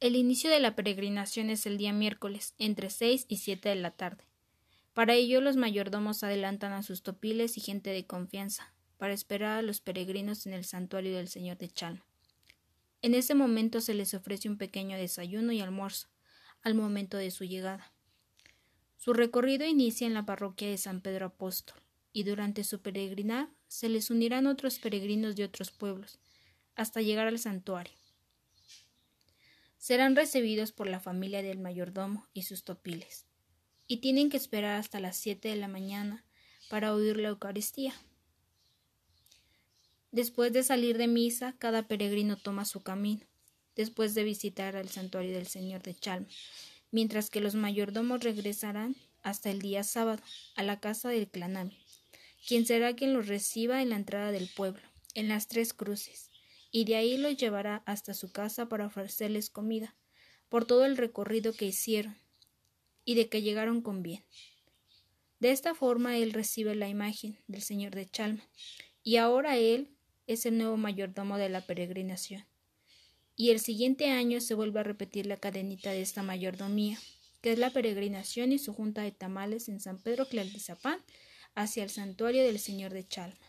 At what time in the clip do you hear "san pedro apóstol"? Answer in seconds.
20.78-21.76